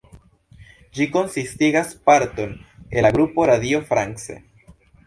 Ĝi 0.99 1.07
konsistigas 1.17 1.93
parton 2.09 2.59
el 2.59 3.09
la 3.09 3.15
grupo 3.21 3.51
Radio 3.53 3.87
France. 3.93 4.43